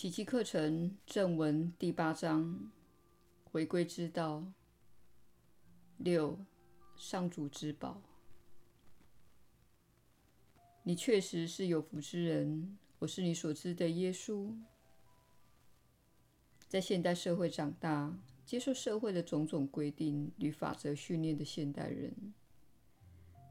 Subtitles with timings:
[0.00, 2.72] 奇迹课程正文第八章：
[3.44, 4.50] 回归之道。
[5.98, 6.38] 六、
[6.96, 8.00] 上主之宝。
[10.84, 12.78] 你确实是有福之人。
[13.00, 14.56] 我是你所知的耶稣。
[16.66, 22.32] 在现代社会长大，接受社会的种种规定与法则训练的现代人，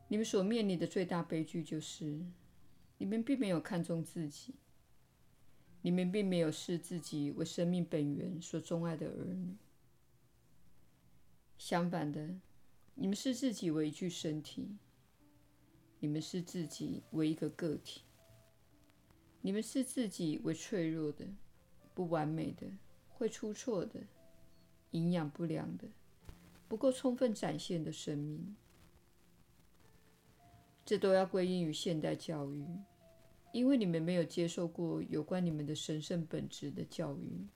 [0.07, 2.25] 你们所面临的最大悲剧就是，
[2.97, 4.55] 你们并没有看重自己。
[5.81, 9.55] 你们并没有视自己为生命本源所钟爱的儿女。
[11.57, 12.35] 相反的，
[12.95, 14.77] 你们视自己为一具身体。
[15.99, 18.01] 你们视自己为一个个体。
[19.41, 21.25] 你们视自己为脆弱的、
[21.93, 22.67] 不完美的、
[23.09, 24.01] 会出错的、
[24.91, 25.87] 营养不良的、
[26.67, 28.55] 不够充分展现的生命。
[30.85, 32.65] 这都要归因于现代教育。
[33.51, 37.47] 因为你们没有接受过有关你们的神圣本质的教育，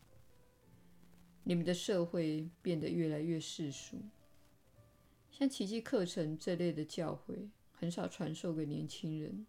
[1.44, 4.02] 你们的社会变得越来越世俗。
[5.30, 9.46] 像奇迹课程这类的教诲很少传授给年轻人。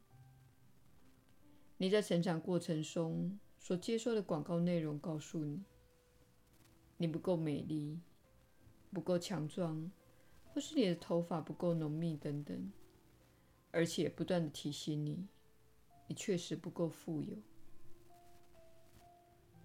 [1.77, 5.63] 你在成长过程中所接受的广告内容告诉你：
[6.99, 8.01] 你不够美丽，
[8.93, 9.91] 不够强壮，
[10.45, 12.73] 或是你的头发不够浓密等等，
[13.71, 15.27] 而且不断地提醒你。
[16.07, 17.37] 你确实不够富有，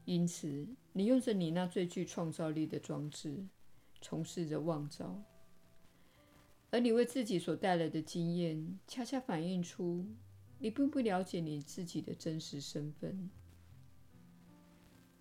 [0.05, 3.45] 因此你用着你那最具创造力的装置，
[4.01, 5.21] 从事着妄造。
[6.71, 10.05] 而你为自己所带来的经验，恰恰反映出
[10.59, 13.29] 你并不了解你自己的真实身份。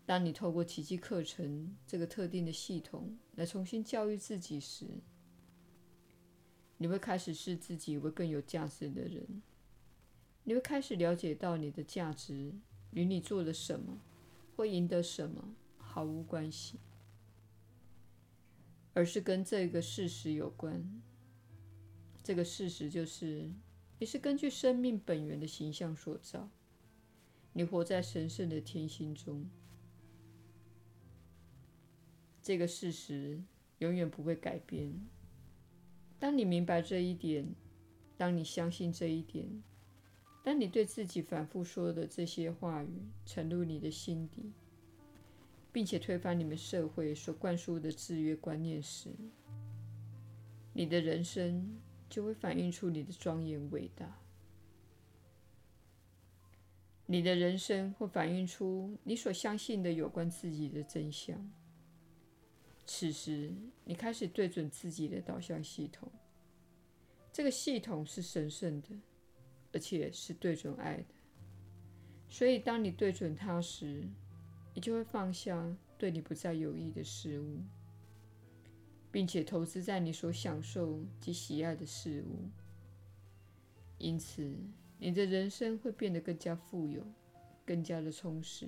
[0.07, 4.87] 当你透过奇迹课程这个特定的系统来重新教育自己时，
[6.77, 9.43] 你会开始视自己为更有价值的人。
[10.49, 12.55] 你会开始了解到，你的价值
[12.93, 13.99] 与你做了什么
[14.57, 16.79] 会赢得什么毫无关系，
[18.95, 21.03] 而是跟这个事实有关。
[22.23, 23.51] 这个事实就是，
[23.99, 26.49] 你是根据生命本源的形象所造，
[27.53, 29.51] 你活在神圣的天性中。
[32.43, 33.43] 这个事实
[33.81, 34.95] 永远不会改变。
[36.19, 37.55] 当你明白这一点，
[38.17, 39.63] 当你相信这一点。
[40.43, 44.53] 当你对自己反复说的这些话语沉入你的心底，
[45.71, 49.11] 并且推翻你们社会所灌输的制约观念时，
[50.73, 51.79] 你的人生
[52.09, 54.19] 就会反映出你的庄严伟大。
[57.11, 61.51] 你的人生会反映出你所相信的有关自己的真相。
[62.87, 63.53] 此时，
[63.85, 66.11] 你开始对准自己的导向系统，
[67.33, 68.89] 这个系统是神圣的。
[69.73, 71.05] 而且是对准爱的，
[72.29, 74.09] 所以当你对准它时，
[74.75, 77.59] 你就会放下对你不再有益的事物，
[79.11, 82.49] 并且投资在你所享受及喜爱的事物。
[83.99, 84.57] 因此，
[84.99, 87.05] 你的人生会变得更加富有、
[87.67, 88.67] 更加的充实，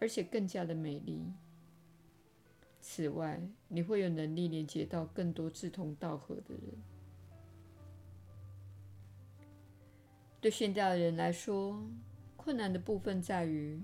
[0.00, 1.22] 而且更加的美丽。
[2.80, 6.91] 此外，你会有能力连接到更多志同道合的人。
[10.42, 11.88] 对现代的人来说，
[12.36, 13.80] 困难的部分在于，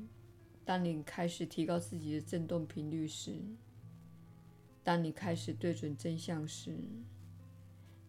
[0.64, 3.38] 当你开始提高自己的振动频率时，
[4.82, 6.76] 当你开始对准真相时，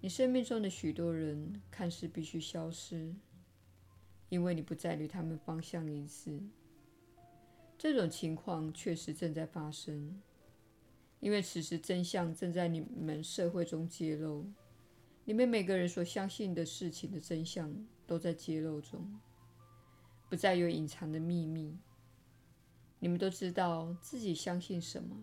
[0.01, 3.13] 你生命中的许多人看似必须消失，
[4.29, 6.41] 因为你不再与他们方向一致。
[7.77, 10.19] 这种情况确实正在发生，
[11.19, 14.51] 因为此时真相正在你们社会中揭露，
[15.25, 17.71] 你们每个人所相信的事情的真相。
[18.09, 19.19] 都在揭露中，
[20.31, 21.77] 不再有隐藏的秘密。
[22.97, 25.15] 你们都知道自己相信什么。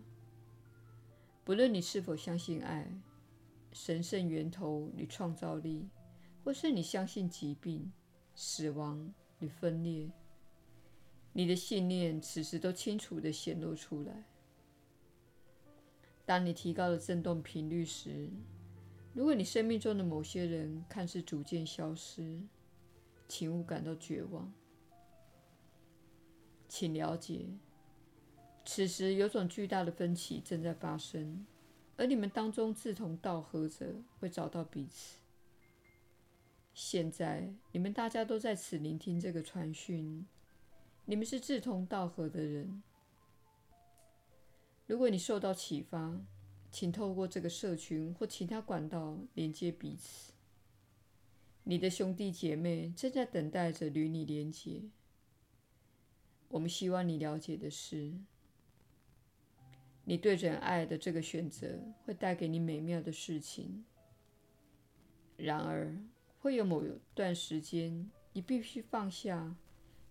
[1.43, 2.89] 不论你是否相信爱、
[3.73, 5.89] 神圣源头与创造力，
[6.45, 7.91] 或是你相信疾病、
[8.33, 10.09] 死亡与分裂，
[11.33, 14.23] 你的信念此时都清楚地显露出来。
[16.25, 18.29] 当你提高了振动频率时，
[19.13, 22.41] 如果你生命中的某些人看似逐渐消失，
[23.27, 24.51] 请勿感到绝望。
[26.67, 27.47] 请了解，
[28.65, 31.45] 此时有种巨大的分歧正在发生，
[31.95, 35.19] 而你们当中志同道合者会找到彼此。
[36.73, 40.27] 现在，你们大家都在此聆听这个传讯，
[41.05, 42.83] 你们是志同道合的人。
[44.85, 46.21] 如果你受到启发，
[46.69, 50.33] 请透过这个社群或其他管道连接彼此。
[51.69, 54.83] 你的兄弟姐妹正在等待着与你连接，
[56.47, 58.13] 我们希望你了解的是，
[60.05, 63.83] 你对准爱的这个选择会带给你美妙的事情。
[65.35, 65.93] 然而，
[66.39, 66.81] 会有某
[67.13, 69.53] 段时间，你必须放下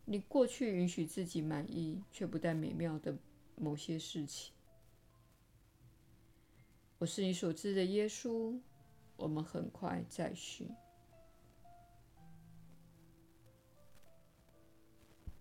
[0.05, 3.17] 你过去允许自己满意却不带美妙的
[3.55, 4.53] 某些事情。
[6.99, 8.61] 我是你所知的耶稣。
[9.17, 10.69] 我们很快再续。